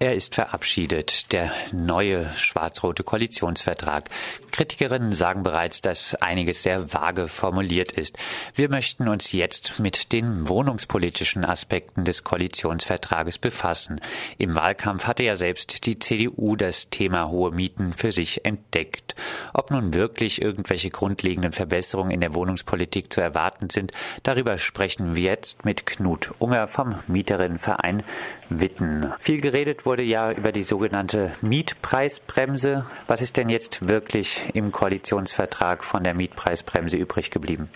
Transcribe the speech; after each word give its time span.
Er 0.00 0.14
ist 0.14 0.36
verabschiedet, 0.36 1.32
der 1.32 1.50
neue 1.72 2.30
schwarz-rote 2.36 3.02
Koalitionsvertrag. 3.02 4.08
Kritikerinnen 4.52 5.12
sagen 5.12 5.42
bereits, 5.42 5.80
dass 5.80 6.14
einiges 6.14 6.62
sehr 6.62 6.92
vage 6.92 7.26
formuliert 7.26 7.90
ist. 7.90 8.16
Wir 8.54 8.68
möchten 8.68 9.08
uns 9.08 9.32
jetzt 9.32 9.80
mit 9.80 10.12
den 10.12 10.48
wohnungspolitischen 10.48 11.44
Aspekten 11.44 12.04
des 12.04 12.22
Koalitionsvertrages 12.22 13.38
befassen. 13.38 14.00
Im 14.36 14.54
Wahlkampf 14.54 15.04
hatte 15.04 15.24
ja 15.24 15.34
selbst 15.34 15.84
die 15.86 15.98
CDU 15.98 16.54
das 16.54 16.90
Thema 16.90 17.28
hohe 17.28 17.50
Mieten 17.50 17.92
für 17.92 18.12
sich 18.12 18.44
entdeckt. 18.44 19.16
Ob 19.52 19.72
nun 19.72 19.94
wirklich 19.94 20.40
irgendwelche 20.40 20.90
grundlegenden 20.90 21.50
Verbesserungen 21.50 22.12
in 22.12 22.20
der 22.20 22.34
Wohnungspolitik 22.34 23.12
zu 23.12 23.20
erwarten 23.20 23.68
sind, 23.68 23.90
darüber 24.22 24.58
sprechen 24.58 25.16
wir 25.16 25.24
jetzt 25.24 25.64
mit 25.64 25.86
Knut 25.86 26.30
Unger 26.38 26.68
vom 26.68 27.00
Mieterinnenverein 27.08 28.04
Witten. 28.48 29.12
Viel 29.18 29.40
geredet 29.40 29.84
wurde 29.88 30.02
ja 30.02 30.30
über 30.32 30.52
die 30.52 30.64
sogenannte 30.64 31.32
Mietpreisbremse. 31.40 32.84
Was 33.06 33.22
ist 33.22 33.38
denn 33.38 33.48
jetzt 33.48 33.88
wirklich 33.88 34.42
im 34.52 34.70
Koalitionsvertrag 34.70 35.82
von 35.82 36.04
der 36.04 36.12
Mietpreisbremse 36.12 36.98
übrig 36.98 37.30
geblieben? 37.30 37.70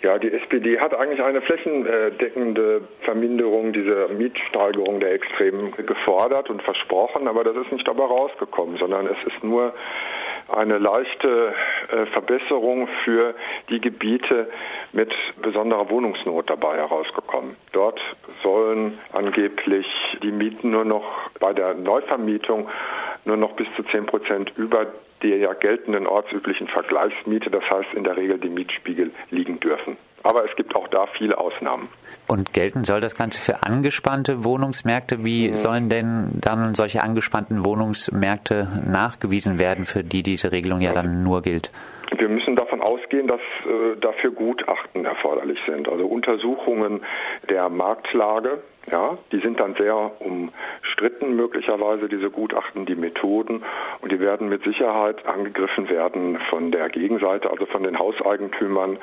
Ja, 0.00 0.16
die 0.18 0.30
SPD 0.30 0.78
hat 0.78 0.94
eigentlich 0.94 1.20
eine 1.20 1.42
flächendeckende 1.42 2.82
Verminderung 3.00 3.72
dieser 3.72 4.06
Mietsteigerung 4.08 5.00
der 5.00 5.14
Extremen 5.14 5.72
gefordert 5.72 6.50
und 6.50 6.62
versprochen, 6.62 7.26
aber 7.26 7.42
das 7.42 7.56
ist 7.56 7.72
nicht 7.72 7.88
dabei 7.88 8.04
rausgekommen, 8.04 8.76
sondern 8.76 9.08
es 9.08 9.18
ist 9.26 9.42
nur 9.42 9.74
eine 10.46 10.78
leichte 10.78 11.52
Verbesserung 12.12 12.88
für 13.04 13.34
die 13.68 13.80
Gebiete 13.80 14.48
mit 14.92 15.12
besonderer 15.42 15.90
Wohnungsnot 15.90 16.48
dabei 16.50 16.76
herausgekommen. 16.76 17.56
Dort 17.72 18.00
sollen 18.42 18.98
angeblich 19.12 19.86
die 20.22 20.32
Mieten 20.32 20.70
nur 20.70 20.84
noch 20.84 21.30
bei 21.40 21.52
der 21.52 21.74
Neuvermietung 21.74 22.68
nur 23.24 23.36
noch 23.36 23.52
bis 23.52 23.66
zu 23.76 23.82
10 23.82 24.06
Prozent 24.06 24.52
über 24.56 24.86
der 25.22 25.38
ja 25.38 25.52
geltenden 25.54 26.06
ortsüblichen 26.06 26.68
Vergleichsmiete, 26.68 27.50
das 27.50 27.68
heißt 27.68 27.94
in 27.94 28.04
der 28.04 28.16
Regel 28.16 28.38
die 28.38 28.48
Mietspiegel 28.48 29.12
liegen 29.30 29.60
dürfen. 29.60 29.96
Aber 30.26 30.44
es 30.44 30.56
gibt 30.56 30.74
auch 30.74 30.88
da 30.88 31.06
viele 31.16 31.38
Ausnahmen. 31.38 31.88
Und 32.26 32.52
gelten 32.52 32.82
soll 32.82 33.00
das 33.00 33.16
Ganze 33.16 33.40
für 33.40 33.62
angespannte 33.62 34.42
Wohnungsmärkte? 34.42 35.24
Wie 35.24 35.50
mhm. 35.50 35.54
sollen 35.54 35.88
denn 35.88 36.40
dann 36.40 36.74
solche 36.74 37.04
angespannten 37.04 37.64
Wohnungsmärkte 37.64 38.82
nachgewiesen 38.90 39.60
werden, 39.60 39.86
für 39.86 40.02
die 40.02 40.24
diese 40.24 40.50
Regelung 40.50 40.80
ja 40.80 40.92
dann 40.92 41.22
nur 41.22 41.42
gilt? 41.42 41.70
Wir 42.16 42.28
müssen 42.28 42.56
davon 42.56 42.80
ausgehen, 42.80 43.28
dass 43.28 43.40
äh, 43.40 43.96
dafür 44.00 44.32
Gutachten 44.32 45.04
erforderlich 45.04 45.58
sind, 45.66 45.88
also 45.88 46.06
Untersuchungen 46.06 47.02
der 47.48 47.68
Marktlage. 47.68 48.62
Ja, 48.90 49.18
die 49.32 49.40
sind 49.40 49.58
dann 49.58 49.74
sehr 49.74 50.12
umstritten 50.20 51.34
möglicherweise, 51.34 52.08
diese 52.08 52.30
Gutachten, 52.30 52.86
die 52.86 52.94
Methoden, 52.94 53.64
und 54.00 54.12
die 54.12 54.20
werden 54.20 54.48
mit 54.48 54.62
Sicherheit 54.62 55.26
angegriffen 55.26 55.88
werden 55.88 56.38
von 56.50 56.70
der 56.70 56.88
Gegenseite, 56.88 57.50
also 57.50 57.66
von 57.66 57.82
den 57.82 57.98
Hauseigentümern 57.98 58.98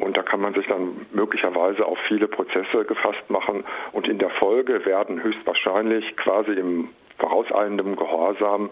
und 0.00 0.16
da 0.16 0.22
kann 0.22 0.40
man 0.40 0.54
sich 0.54 0.66
dann 0.66 1.06
möglicherweise 1.12 1.84
auf 1.84 1.98
viele 2.08 2.28
Prozesse 2.28 2.84
gefasst 2.84 3.28
machen. 3.28 3.64
Und 3.92 4.08
in 4.08 4.18
der 4.18 4.30
Folge 4.30 4.84
werden 4.84 5.22
höchstwahrscheinlich 5.22 6.16
quasi 6.16 6.52
im 6.52 6.88
vorauseilendem 7.18 7.96
Gehorsam 7.96 8.70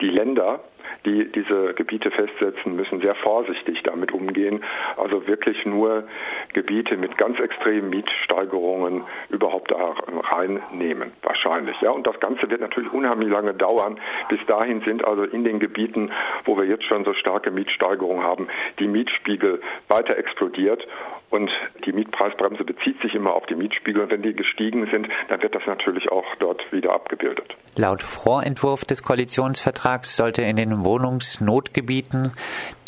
die 0.00 0.08
Länder 0.08 0.60
die 1.04 1.30
diese 1.32 1.74
Gebiete 1.74 2.10
festsetzen, 2.10 2.76
müssen 2.76 3.00
sehr 3.00 3.14
vorsichtig 3.16 3.82
damit 3.84 4.12
umgehen. 4.12 4.62
Also 4.96 5.26
wirklich 5.26 5.64
nur 5.64 6.04
Gebiete 6.52 6.96
mit 6.96 7.16
ganz 7.16 7.38
extremen 7.38 7.90
Mietsteigerungen 7.90 9.04
überhaupt 9.28 9.70
da 9.70 9.94
reinnehmen, 10.30 11.12
wahrscheinlich. 11.22 11.80
Ja, 11.80 11.90
und 11.90 12.06
das 12.06 12.18
Ganze 12.20 12.50
wird 12.50 12.60
natürlich 12.60 12.92
unheimlich 12.92 13.30
lange 13.30 13.54
dauern. 13.54 13.98
Bis 14.28 14.40
dahin 14.46 14.80
sind 14.82 15.04
also 15.04 15.24
in 15.24 15.44
den 15.44 15.60
Gebieten, 15.60 16.10
wo 16.44 16.56
wir 16.56 16.64
jetzt 16.64 16.84
schon 16.84 17.04
so 17.04 17.14
starke 17.14 17.50
Mietsteigerungen 17.50 18.22
haben, 18.22 18.48
die 18.78 18.86
Mietspiegel 18.86 19.60
weiter 19.88 20.16
explodiert. 20.16 20.86
Und 21.30 21.48
die 21.84 21.92
Mietpreisbremse 21.92 22.64
bezieht 22.64 23.00
sich 23.02 23.14
immer 23.14 23.34
auf 23.34 23.46
die 23.46 23.54
Mietspiegel. 23.54 24.02
Und 24.02 24.10
wenn 24.10 24.22
die 24.22 24.34
gestiegen 24.34 24.88
sind, 24.90 25.08
dann 25.28 25.40
wird 25.40 25.54
das 25.54 25.62
natürlich 25.64 26.10
auch 26.10 26.24
dort 26.40 26.60
wieder 26.72 26.92
abgebildet. 26.92 27.54
Laut 27.76 28.02
Vorentwurf 28.02 28.84
des 28.84 29.04
Koalitionsvertrags 29.04 30.16
sollte 30.16 30.42
in 30.42 30.56
den 30.56 30.72
Wohnungsnotgebieten 30.90 32.32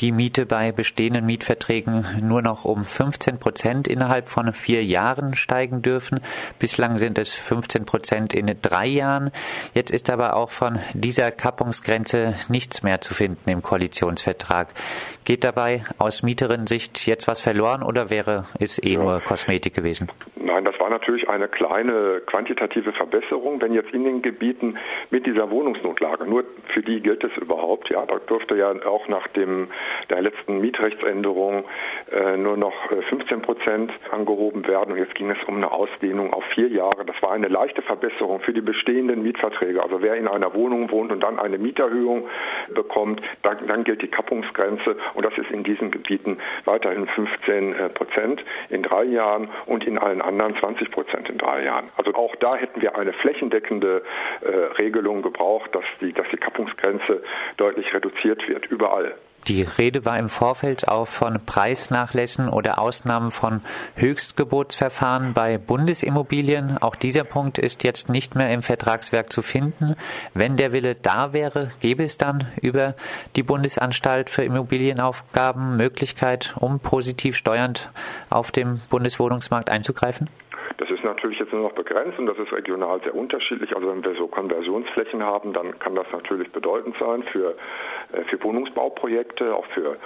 die 0.00 0.10
Miete 0.10 0.46
bei 0.46 0.72
bestehenden 0.72 1.24
Mietverträgen 1.24 2.04
nur 2.22 2.42
noch 2.42 2.64
um 2.64 2.84
15 2.84 3.38
Prozent 3.38 3.86
innerhalb 3.86 4.28
von 4.28 4.52
vier 4.52 4.84
Jahren 4.84 5.36
steigen 5.36 5.80
dürfen. 5.80 6.18
Bislang 6.58 6.98
sind 6.98 7.18
es 7.18 7.32
15 7.32 7.84
Prozent 7.84 8.34
in 8.34 8.52
drei 8.60 8.88
Jahren. 8.88 9.30
Jetzt 9.74 9.92
ist 9.92 10.10
aber 10.10 10.34
auch 10.34 10.50
von 10.50 10.80
dieser 10.92 11.30
Kappungsgrenze 11.30 12.34
nichts 12.48 12.82
mehr 12.82 13.00
zu 13.00 13.14
finden 13.14 13.48
im 13.48 13.62
Koalitionsvertrag. 13.62 14.68
Geht 15.24 15.44
dabei 15.44 15.84
aus 15.98 16.24
Mieterinnen-Sicht 16.24 17.06
jetzt 17.06 17.28
was 17.28 17.41
verloren 17.41 17.84
oder 17.84 18.10
wäre 18.10 18.46
es 18.58 18.82
eh 18.82 18.94
ja. 18.94 18.98
nur 18.98 19.20
Kosmetik 19.20 19.74
gewesen? 19.74 20.10
Nein, 20.34 20.64
das 20.64 20.74
war 20.82 20.91
natürlich 20.91 21.28
eine 21.28 21.47
kleine 21.47 22.22
quantitative 22.26 22.93
Verbesserung, 22.93 23.62
wenn 23.62 23.72
jetzt 23.72 23.94
in 23.94 24.03
den 24.03 24.20
Gebieten 24.20 24.76
mit 25.10 25.26
dieser 25.26 25.48
Wohnungsnotlage, 25.48 26.26
nur 26.26 26.43
für 26.75 26.82
die 26.82 27.00
gilt 27.00 27.22
es 27.22 27.31
überhaupt, 27.37 27.88
ja, 27.88 28.04
da 28.04 28.19
durfte 28.26 28.56
ja 28.56 28.72
auch 28.84 29.06
nach 29.06 29.28
dem 29.28 29.69
der 30.10 30.22
letzten 30.22 30.60
Mietrechtsänderung 30.60 31.62
äh, 32.10 32.37
nur 32.37 32.56
noch 32.56 32.75
15 33.10 33.38
äh, 33.38 33.41
Prozent 33.42 33.92
angehoben 34.10 34.66
werden 34.66 34.94
und 34.94 34.98
jetzt 34.98 35.15
ging 35.15 35.31
es 35.31 35.38
um 35.47 35.56
eine 35.56 35.71
Ausdehnung 35.71 36.32
auf 36.32 36.42
vier 36.47 36.66
Jahre. 36.66 37.04
Das 37.06 37.22
war 37.22 37.31
eine 37.31 37.47
leichte 37.47 37.82
Verbesserung 37.82 38.41
für 38.41 38.53
die 38.53 38.60
bestehenden 38.60 39.22
Mietverträge. 39.22 39.81
Also 39.81 40.03
wer 40.03 40.16
in 40.16 40.26
einer 40.26 40.53
Wohnung 40.53 40.91
wohnt 40.91 41.12
und 41.12 41.21
dann 41.21 41.38
eine 41.38 41.59
Mieterhöhung 41.59 42.28
bekommt, 42.75 43.22
dann, 43.42 43.69
dann 43.69 43.84
gilt 43.84 44.03
die 44.03 44.09
Kappungsgrenze 44.09 44.97
und 45.15 45.25
das 45.25 45.38
ist 45.38 45.50
in 45.53 45.62
diesen 45.62 45.92
Gebieten 45.92 46.38
weiterhin 46.65 47.06
15 47.06 47.72
äh, 47.72 47.88
Prozent 47.91 48.44
in 48.69 48.82
drei 48.82 49.04
Jahren 49.04 49.48
und 49.66 49.87
in 49.87 49.97
allen 49.97 50.21
anderen 50.21 50.32
anderen 50.42 50.56
20 50.72 50.91
Prozent 50.91 51.28
in 51.28 51.38
drei 51.38 51.65
Jahren. 51.65 51.91
Also 51.97 52.15
auch 52.15 52.34
da 52.37 52.56
hätten 52.56 52.81
wir 52.81 52.97
eine 52.97 53.12
flächendeckende 53.12 54.03
äh, 54.41 54.49
Regelung 54.81 55.22
gebraucht, 55.22 55.75
dass 55.75 55.84
die, 56.00 56.12
dass 56.12 56.27
die 56.33 56.37
Kappungsgrenze 56.37 57.22
deutlich 57.56 57.93
reduziert 57.93 58.47
wird, 58.49 58.66
überall. 58.66 59.15
Die 59.49 59.62
Rede 59.62 60.05
war 60.05 60.21
im 60.21 60.28
Vorfeld 60.28 60.87
auch 60.87 61.09
von 61.09 61.44
Preisnachlässen 61.44 62.49
oder 62.49 62.78
Ausnahmen 62.78 63.33
von 63.33 63.60
Höchstgebotsverfahren 63.97 65.33
bei 65.33 65.59
Bundesimmobilien. 65.59 66.78
Auch 66.81 66.94
dieser 66.94 67.25
Punkt 67.25 67.59
ist 67.59 67.83
jetzt 67.83 68.09
nicht 68.09 68.37
mehr 68.37 68.53
im 68.53 68.62
Vertragswerk 68.62 69.33
zu 69.33 69.43
finden. 69.43 69.97
Wenn 70.33 70.56
der 70.56 70.72
Wille 70.72 70.94
da 70.94 71.33
wäre, 71.33 71.72
gäbe 71.81 72.04
es 72.04 72.19
dann 72.19 72.53
über 72.60 72.94
die 73.34 73.43
Bundesanstalt 73.43 74.31
für 74.31 74.44
Immobilienaufgaben 74.44 75.77
Möglichkeit, 75.77 76.54
um 76.60 76.78
positiv 76.78 77.37
steuernd 77.37 77.91
auf 78.31 78.53
dem 78.53 78.81
Bundeswohnungsmarkt 78.91 79.71
einzugreifen? 79.71 80.28
Ist 81.02 81.06
natürlich 81.06 81.40
jetzt 81.40 81.52
nur 81.52 81.62
noch 81.62 81.72
begrenzt 81.72 82.16
und 82.20 82.26
das 82.26 82.38
ist 82.38 82.52
regional 82.52 83.00
sehr 83.02 83.12
unterschiedlich. 83.12 83.74
Also 83.74 83.88
wenn 83.88 84.04
wir 84.04 84.14
so 84.14 84.28
Konversionsflächen 84.28 85.20
haben, 85.20 85.52
dann 85.52 85.76
kann 85.80 85.96
das 85.96 86.06
natürlich 86.12 86.52
bedeutend 86.52 86.94
sein 87.00 87.24
für, 87.24 87.56
äh, 88.12 88.22
für 88.30 88.40
Wohnungsbauprojekte, 88.44 89.52
auch 89.52 89.66
für 89.74 89.96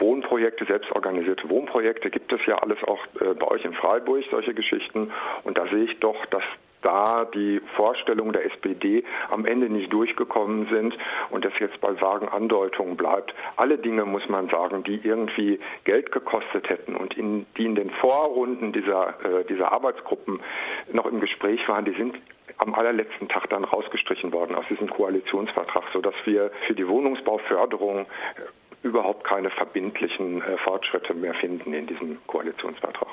Wohnprojekte, 0.00 0.64
selbstorganisierte 0.64 1.48
Wohnprojekte 1.48 2.10
gibt 2.10 2.32
es 2.32 2.40
ja 2.46 2.58
alles 2.58 2.82
auch 2.82 2.98
äh, 3.20 3.34
bei 3.34 3.46
euch 3.46 3.64
in 3.64 3.74
Freiburg, 3.74 4.24
solche 4.28 4.54
Geschichten. 4.54 5.12
Und 5.44 5.56
da 5.56 5.68
sehe 5.68 5.84
ich 5.84 6.00
doch, 6.00 6.26
dass 6.26 6.42
da 6.82 7.24
die 7.24 7.60
Vorstellungen 7.76 8.32
der 8.32 8.44
SPD 8.46 9.04
am 9.30 9.46
Ende 9.46 9.68
nicht 9.68 9.92
durchgekommen 9.92 10.68
sind 10.70 10.96
und 11.30 11.44
das 11.44 11.52
jetzt 11.58 11.80
bei 11.80 12.00
vagen 12.00 12.28
Andeutungen 12.28 12.96
bleibt. 12.96 13.34
Alle 13.56 13.78
Dinge, 13.78 14.04
muss 14.04 14.28
man 14.28 14.48
sagen, 14.48 14.84
die 14.84 15.00
irgendwie 15.02 15.58
Geld 15.84 16.12
gekostet 16.12 16.68
hätten 16.68 16.96
und 16.96 17.16
in, 17.16 17.46
die 17.56 17.64
in 17.64 17.74
den 17.74 17.90
Vorrunden 17.90 18.72
dieser, 18.72 19.14
äh, 19.24 19.44
dieser 19.44 19.72
Arbeitsgruppen 19.72 20.40
noch 20.92 21.06
im 21.06 21.20
Gespräch 21.20 21.66
waren, 21.68 21.84
die 21.84 21.94
sind 21.94 22.16
am 22.58 22.74
allerletzten 22.74 23.28
Tag 23.28 23.48
dann 23.50 23.64
rausgestrichen 23.64 24.32
worden 24.32 24.56
aus 24.56 24.64
diesem 24.68 24.90
Koalitionsvertrag, 24.90 25.84
sodass 25.92 26.14
wir 26.24 26.50
für 26.66 26.74
die 26.74 26.86
Wohnungsbauförderung 26.86 28.00
äh, 28.00 28.86
überhaupt 28.86 29.24
keine 29.24 29.50
verbindlichen 29.50 30.42
äh, 30.42 30.58
Fortschritte 30.58 31.14
mehr 31.14 31.34
finden 31.34 31.72
in 31.72 31.86
diesem 31.86 32.18
Koalitionsvertrag. 32.26 33.08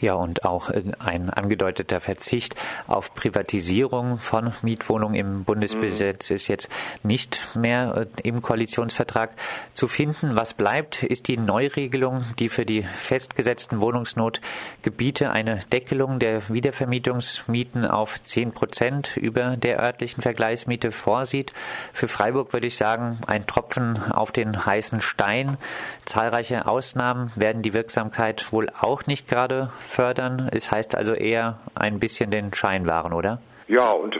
Ja, 0.00 0.14
und 0.14 0.44
auch 0.44 0.70
ein 0.70 1.30
angedeuteter 1.30 2.00
Verzicht 2.00 2.54
auf 2.86 3.14
Privatisierung 3.14 4.18
von 4.18 4.52
Mietwohnungen 4.62 5.16
im 5.16 5.44
Bundesbesitz 5.44 6.30
mhm. 6.30 6.36
ist 6.36 6.48
jetzt 6.48 6.68
nicht 7.02 7.56
mehr 7.56 8.06
äh, 8.16 8.28
im 8.28 8.40
Koalitionsvertrag 8.42 9.30
zu 9.72 9.88
finden. 9.88 10.36
Was 10.36 10.54
bleibt, 10.54 11.02
ist 11.02 11.26
die 11.26 11.36
Neuregelung, 11.36 12.24
die 12.38 12.48
für 12.48 12.64
die 12.64 12.82
festgesetzten 12.82 13.80
Wohnungsnotgebiete 13.80 15.30
eine 15.30 15.60
Deckelung 15.72 16.20
der 16.20 16.48
Wiedervermietungsmieten 16.48 17.84
auf 17.84 18.22
10 18.22 18.52
Prozent 18.52 19.16
über 19.16 19.56
der 19.56 19.80
örtlichen 19.80 20.22
Vergleichsmiete 20.22 20.92
vorsieht. 20.92 21.52
Für 21.92 22.06
Freiburg 22.06 22.52
würde 22.52 22.68
ich 22.68 22.76
sagen, 22.76 23.18
ein 23.26 23.46
Tropfen 23.46 24.12
auf 24.12 24.30
den 24.30 24.64
heißen 24.64 25.00
Stein. 25.00 25.56
Zahlreiche 26.04 26.66
Ausnahmen 26.66 27.32
werden 27.34 27.62
die 27.62 27.74
Wirksamkeit 27.74 28.52
wohl 28.52 28.70
auch 28.80 29.06
nicht 29.06 29.26
gerade 29.26 29.72
fördern. 29.88 30.48
Es 30.52 30.70
heißt 30.70 30.94
also 30.94 31.14
eher 31.14 31.58
ein 31.74 31.98
bisschen 31.98 32.30
den 32.30 32.52
Schein 32.52 32.86
wahren, 32.86 33.12
oder? 33.12 33.40
Ja, 33.68 33.90
und 33.90 34.18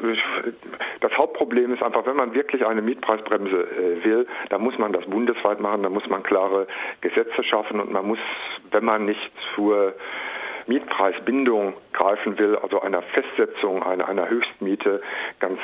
das 1.01 1.13
Hauptproblem 1.17 1.73
ist 1.73 1.83
einfach, 1.83 2.05
wenn 2.05 2.17
man 2.17 2.35
wirklich 2.35 2.67
eine 2.67 2.83
Mietpreisbremse 2.83 3.57
äh, 3.57 4.05
will, 4.05 4.27
dann 4.51 4.61
muss 4.61 4.77
man 4.79 4.93
das 4.93 5.07
bundesweit 5.07 5.59
machen, 5.61 5.83
dann 5.83 5.93
muss 5.93 6.07
man 6.09 6.23
klare 6.23 6.67
Gesetze 7.01 7.43
schaffen 7.45 7.81
und 7.81 7.91
man 7.91 8.07
muss, 8.07 8.19
wenn 8.71 8.85
man 8.85 9.07
nicht 9.07 9.33
zur 9.55 9.95
Mietpreisbindung 10.67 11.73
greifen 11.95 12.39
will, 12.39 12.57
also 12.57 12.83
einer 12.83 13.01
Festsetzung 13.01 13.83
einer, 13.83 14.07
einer 14.07 14.29
Höchstmiete, 14.29 15.01
ganz 15.41 15.59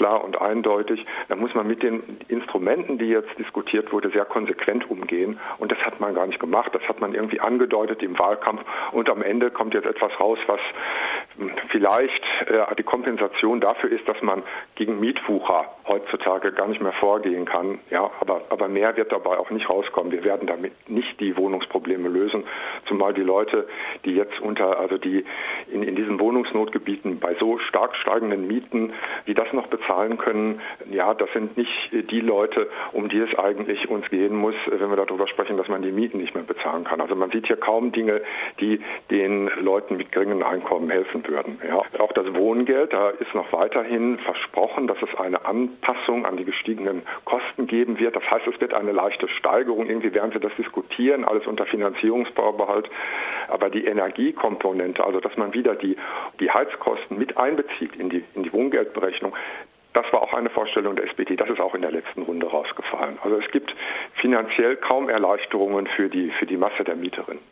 klar 0.00 0.24
und 0.24 0.40
eindeutig. 0.40 1.04
Da 1.28 1.36
muss 1.36 1.54
man 1.54 1.66
mit 1.66 1.82
den 1.82 2.02
Instrumenten, 2.28 2.96
die 2.96 3.04
jetzt 3.04 3.38
diskutiert 3.38 3.92
wurde, 3.92 4.08
sehr 4.08 4.24
konsequent 4.24 4.90
umgehen. 4.90 5.38
Und 5.58 5.70
das 5.70 5.78
hat 5.80 6.00
man 6.00 6.14
gar 6.14 6.26
nicht 6.26 6.40
gemacht. 6.40 6.74
Das 6.74 6.82
hat 6.88 7.02
man 7.02 7.12
irgendwie 7.12 7.38
angedeutet 7.38 8.02
im 8.02 8.18
Wahlkampf. 8.18 8.62
Und 8.92 9.10
am 9.10 9.20
Ende 9.20 9.50
kommt 9.50 9.74
jetzt 9.74 9.86
etwas 9.86 10.18
raus, 10.18 10.38
was 10.46 10.60
vielleicht 11.70 12.24
äh, 12.46 12.74
die 12.76 12.82
Kompensation 12.82 13.60
dafür 13.60 13.90
ist, 13.90 14.06
dass 14.08 14.20
man 14.22 14.42
gegen 14.74 15.00
Mietwucher 15.00 15.66
heutzutage 15.86 16.52
gar 16.52 16.68
nicht 16.68 16.80
mehr 16.80 16.92
vorgehen 16.92 17.44
kann. 17.44 17.78
Ja, 17.90 18.10
aber, 18.20 18.42
aber 18.50 18.68
mehr 18.68 18.96
wird 18.96 19.12
dabei 19.12 19.38
auch 19.38 19.50
nicht 19.50 19.68
rauskommen. 19.68 20.12
Wir 20.12 20.24
werden 20.24 20.46
damit 20.46 20.72
nicht 20.88 21.20
die 21.20 21.36
Wohnungsprobleme 21.36 22.08
lösen, 22.08 22.44
zumal 22.86 23.14
die 23.14 23.22
Leute, 23.22 23.68
die 24.04 24.14
jetzt 24.14 24.40
unter, 24.40 24.78
also 24.78 24.98
die 24.98 25.24
in, 25.72 25.82
in 25.82 25.96
diesen 25.96 26.20
Wohnungsnotgebieten 26.20 27.20
bei 27.20 27.34
so 27.34 27.58
stark 27.58 27.96
steigenden 27.96 28.46
Mieten, 28.46 28.92
die 29.26 29.34
das 29.34 29.52
noch 29.52 29.68
bezahlen 29.68 30.18
können, 30.18 30.60
ja, 30.90 31.14
das 31.14 31.30
sind 31.32 31.56
nicht 31.56 31.70
die 32.10 32.20
Leute, 32.20 32.68
um 32.92 33.08
die 33.08 33.18
es 33.18 33.38
eigentlich 33.38 33.88
uns 33.88 34.08
gehen 34.10 34.36
muss, 34.36 34.54
wenn 34.66 34.90
wir 34.90 34.96
darüber 34.96 35.26
sprechen, 35.26 35.56
dass 35.56 35.68
man 35.68 35.82
die 35.82 35.92
Mieten 35.92 36.18
nicht 36.18 36.34
mehr 36.34 36.44
bezahlen 36.44 36.84
kann. 36.84 37.00
Also 37.00 37.14
man 37.14 37.30
sieht 37.30 37.46
hier 37.46 37.56
kaum 37.56 37.92
Dinge, 37.92 38.20
die 38.60 38.80
den 39.10 39.50
Leuten 39.60 39.96
mit 39.96 40.12
geringen 40.12 40.42
Einkommen 40.42 40.90
helfen 40.90 41.19
würden. 41.28 41.60
Ja. 41.66 41.82
Auch 42.00 42.12
das 42.12 42.34
Wohngeld, 42.34 42.92
da 42.92 43.10
ist 43.10 43.34
noch 43.34 43.52
weiterhin 43.52 44.18
versprochen, 44.18 44.86
dass 44.86 44.98
es 45.02 45.18
eine 45.18 45.44
Anpassung 45.44 46.26
an 46.26 46.36
die 46.36 46.44
gestiegenen 46.44 47.02
Kosten 47.24 47.66
geben 47.66 47.98
wird. 47.98 48.16
Das 48.16 48.24
heißt, 48.30 48.46
es 48.46 48.60
wird 48.60 48.74
eine 48.74 48.92
leichte 48.92 49.28
Steigerung. 49.28 49.86
Irgendwie 49.86 50.12
werden 50.14 50.32
sie 50.32 50.40
das 50.40 50.54
diskutieren, 50.56 51.24
alles 51.24 51.46
unter 51.46 51.66
Finanzierungsvorbehalt. 51.66 52.90
Aber 53.48 53.70
die 53.70 53.84
Energiekomponente, 53.84 55.04
also 55.04 55.20
dass 55.20 55.36
man 55.36 55.54
wieder 55.54 55.74
die, 55.74 55.96
die 56.40 56.50
Heizkosten 56.50 57.18
mit 57.18 57.36
einbezieht 57.36 57.96
in 57.96 58.10
die, 58.10 58.24
in 58.34 58.42
die 58.42 58.52
Wohngeldberechnung, 58.52 59.34
das 59.92 60.04
war 60.12 60.22
auch 60.22 60.34
eine 60.34 60.50
Vorstellung 60.50 60.94
der 60.96 61.06
SPD. 61.06 61.36
Das 61.36 61.48
ist 61.48 61.60
auch 61.60 61.74
in 61.74 61.82
der 61.82 61.90
letzten 61.90 62.22
Runde 62.22 62.46
rausgefallen. 62.46 63.18
Also 63.22 63.38
es 63.38 63.50
gibt 63.50 63.74
finanziell 64.14 64.76
kaum 64.76 65.08
Erleichterungen 65.08 65.86
für 65.88 66.08
die, 66.08 66.30
für 66.30 66.46
die 66.46 66.56
Masse 66.56 66.84
der 66.84 66.96
Mieterinnen. 66.96 67.42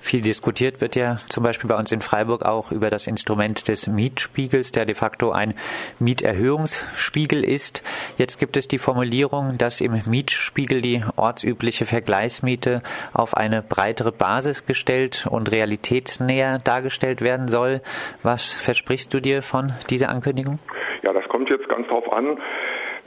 Viel 0.00 0.20
diskutiert 0.20 0.80
wird 0.80 0.96
ja 0.96 1.16
zum 1.28 1.42
Beispiel 1.42 1.68
bei 1.68 1.76
uns 1.76 1.92
in 1.92 2.00
Freiburg 2.00 2.44
auch 2.44 2.72
über 2.72 2.90
das 2.90 3.06
Instrument 3.06 3.68
des 3.68 3.86
Mietspiegels, 3.86 4.72
der 4.72 4.84
de 4.84 4.94
facto 4.94 5.32
ein 5.32 5.54
Mieterhöhungsspiegel 5.98 7.44
ist. 7.44 7.82
Jetzt 8.16 8.38
gibt 8.38 8.56
es 8.56 8.68
die 8.68 8.78
Formulierung, 8.78 9.58
dass 9.58 9.80
im 9.80 10.00
Mietspiegel 10.06 10.80
die 10.80 11.02
ortsübliche 11.16 11.84
Vergleichsmiete 11.84 12.82
auf 13.12 13.36
eine 13.36 13.62
breitere 13.62 14.12
Basis 14.12 14.66
gestellt 14.66 15.26
und 15.28 15.50
realitätsnäher 15.50 16.58
dargestellt 16.58 17.20
werden 17.20 17.48
soll. 17.48 17.80
Was 18.22 18.52
versprichst 18.52 19.12
du 19.12 19.20
dir 19.20 19.42
von 19.42 19.72
dieser 19.90 20.08
Ankündigung? 20.08 20.58
Ja, 21.02 21.12
das 21.12 21.28
kommt 21.28 21.48
jetzt 21.50 21.68
ganz 21.68 21.86
drauf 21.88 22.10
an, 22.12 22.38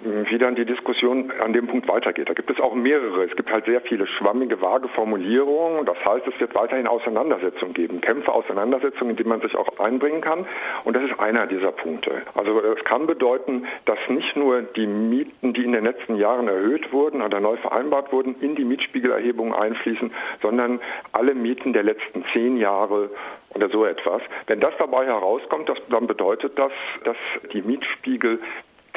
wie 0.04 0.38
dann 0.38 0.56
die 0.56 0.66
Diskussion 0.66 1.32
an 1.40 1.54
dem 1.54 1.68
Punkt 1.68 1.88
weitergeht. 1.88 2.30
Da 2.30 2.34
gibt 2.34 2.50
es 2.50 2.60
auch 2.60 2.74
mehrere. 2.74 3.24
Es 3.26 3.36
gibt 3.36 3.52
halt 3.52 3.66
sehr 3.66 3.82
viele 3.82 4.08
schwammige, 4.08 4.62
vage 4.62 4.88
Formulierungen. 4.90 5.86
Das 5.86 5.98
heißt, 6.04 6.28
es 6.28 6.40
wird 6.40 6.56
weiterhin 6.56 6.88
Auseinandersetzungen 6.88 7.74
geben, 7.74 8.02
Kämpfe, 8.02 8.32
Auseinandersetzungen, 8.32 9.12
in 9.12 9.18
die 9.18 9.24
man 9.24 9.42
sich 9.42 9.56
auch 9.56 9.80
einbringen 9.80 10.22
kann. 10.22 10.46
Und 10.84 10.96
das 10.96 11.04
ist 11.04 11.20
einer 11.20 11.48
dieser 11.48 11.72
Punkte. 11.72 12.24
Also 12.34 12.60
es 12.62 12.84
kann 12.86 13.06
bedeuten, 13.08 13.66
dass 13.86 14.00
nicht 14.10 14.36
nur 14.36 14.62
die 14.62 14.88
Mieten, 14.88 15.54
die 15.54 15.64
in 15.64 15.74
den 15.74 15.84
letzten 15.84 16.16
Jahren 16.16 16.48
erhöht 16.48 16.92
wurden 16.92 17.22
oder 17.22 17.40
neu 17.40 17.58
vereinbart 17.58 18.12
wurden, 18.12 18.36
in 18.42 18.56
die 18.56 18.66
Mietspiegelerhebung 18.66 19.54
einfließen, 19.54 20.12
sondern 20.42 20.80
alle 21.12 21.36
Mieten 21.36 21.74
der 21.74 21.84
letzten 21.84 22.26
zehn 22.34 22.58
Jahre 22.58 23.10
oder 23.54 23.70
so 23.70 23.86
etwas. 23.86 24.22
Wenn 24.48 24.60
das 24.60 24.72
dabei 24.78 25.06
herauskommt, 25.06 25.68
das, 25.70 25.78
dann 25.90 26.08
bedeutet 26.08 26.58
das, 26.58 26.72
dass 27.04 27.18
die 27.54 27.62
Mietspiegel 27.62 28.40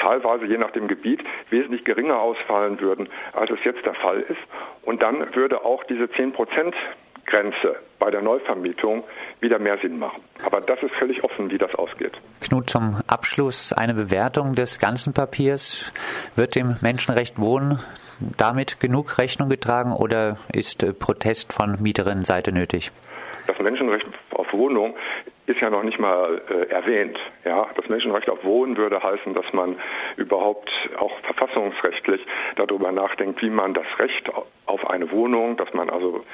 teilweise 0.04 0.44
je 0.44 0.58
nach 0.58 0.70
dem 0.72 0.86
Gebiet 0.86 1.22
wesentlich 1.50 1.84
geringer 1.84 2.20
ausfallen 2.20 2.80
würden, 2.80 3.08
als 3.32 3.50
es 3.50 3.58
jetzt 3.64 3.84
der 3.86 3.94
Fall 3.94 4.20
ist. 4.20 4.40
Und 4.82 5.02
dann 5.02 5.34
würde 5.34 5.64
auch 5.64 5.82
diese 5.84 6.10
10 6.10 6.32
Prozent 6.32 6.74
Grenze 7.26 7.76
bei 7.98 8.10
der 8.10 8.20
Neuvermietung 8.20 9.02
wieder 9.40 9.58
mehr 9.58 9.78
Sinn 9.78 9.98
machen. 9.98 10.22
Aber 10.44 10.60
das 10.60 10.82
ist 10.82 10.94
völlig 10.96 11.24
offen, 11.24 11.50
wie 11.50 11.56
das 11.56 11.74
ausgeht. 11.74 12.12
Knut, 12.42 12.68
zum 12.68 13.00
Abschluss 13.06 13.72
eine 13.72 13.94
Bewertung 13.94 14.54
des 14.54 14.78
ganzen 14.78 15.14
Papiers. 15.14 15.90
Wird 16.36 16.54
dem 16.54 16.76
Menschenrecht 16.82 17.38
Wohnen 17.38 17.80
damit 18.36 18.78
genug 18.78 19.18
Rechnung 19.18 19.48
getragen 19.48 19.92
oder 19.92 20.36
ist 20.52 20.86
Protest 20.98 21.54
von 21.54 21.80
Mieterinnenseite 21.80 22.52
nötig? 22.52 22.92
Das 23.46 23.58
Menschenrecht 23.58 24.06
auf 24.34 24.52
Wohnung 24.52 24.94
ist 25.46 25.60
ja 25.60 25.70
noch 25.70 25.82
nicht 25.82 25.98
mal 25.98 26.40
äh, 26.48 26.70
erwähnt. 26.70 27.18
Ja, 27.44 27.66
das 27.76 27.88
Menschenrecht 27.88 28.30
auf 28.30 28.42
Wohnen 28.44 28.76
würde 28.76 29.02
heißen, 29.02 29.34
dass 29.34 29.52
man 29.52 29.76
überhaupt 30.16 30.70
auch 30.98 31.12
verfassungsrechtlich 31.20 32.24
darüber 32.56 32.92
nachdenkt, 32.92 33.42
wie 33.42 33.50
man 33.50 33.74
das 33.74 33.86
Recht 33.98 34.30
auf 34.66 34.88
eine 34.88 35.10
Wohnung, 35.10 35.56
dass 35.56 35.72
man 35.74 35.90
also, 35.90 36.24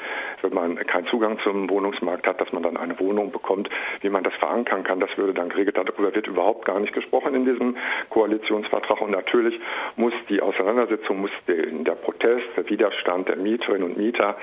wenn 0.43 0.55
man 0.55 0.77
keinen 0.87 1.07
Zugang 1.09 1.39
zum 1.41 1.69
Wohnungsmarkt 1.69 2.27
hat, 2.27 2.41
dass 2.41 2.53
man 2.53 2.63
dann 2.63 2.77
eine 2.77 2.99
Wohnung 3.01 3.33
bekommt, 3.33 3.69
wie 4.03 4.09
man 4.09 4.23
das 4.23 4.35
verankern 4.35 4.85
kann, 4.85 5.01
das 5.01 5.11
würde 5.17 5.35
dann 5.35 5.49
geregelt. 5.49 5.77
Darüber 5.77 6.15
wird 6.15 6.29
überhaupt 6.29 6.65
gar 6.65 6.79
nicht 6.79 6.93
gesprochen 6.93 7.35
in 7.35 7.45
diesem 7.45 7.77
Koalitionsvertrag. 8.11 9.01
Und 9.01 9.11
natürlich 9.11 9.59
muss 9.97 10.13
die 10.29 10.41
Auseinandersetzung, 10.41 11.21
muss 11.23 11.31
der, 11.49 11.95
Protest, 11.97 12.47
der 12.57 12.69
Widerstand 12.69 13.29
der 13.29 13.37
Mieterinnen 13.37 13.83
und 13.83 13.97
Mieter, 13.97 14.37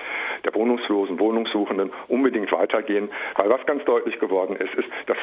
der 0.43 0.53
Wohnungslosen, 0.53 1.19
Wohnungssuchenden 1.19 1.91
unbedingt 2.09 2.51
weitergehen, 2.51 3.09
weil 3.37 3.49
was 3.49 3.65
ganz 3.65 3.85
deutlich 3.85 4.19
geworden 4.19 4.56
ist, 4.59 4.73
ist, 4.75 4.89
dass 5.05 5.17